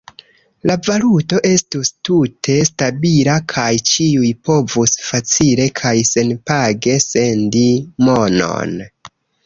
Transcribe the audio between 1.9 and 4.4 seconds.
tute stabila kaj ĉiuj